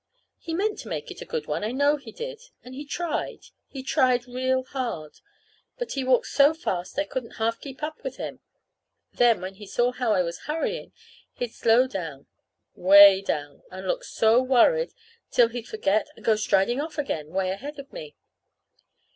[0.39, 2.41] He meant to make it a good one; I know he did.
[2.63, 3.41] And he tried.
[3.67, 5.19] He tried real hard.
[5.77, 8.39] But he walked so fast I couldn't half keep up with him;
[9.13, 10.91] then, when he saw how I was hurrying,
[11.33, 12.25] he'd slow down,
[12.73, 14.91] 'way down, and look so worried
[15.29, 18.15] till he'd forget and go striding off again, way ahead of me.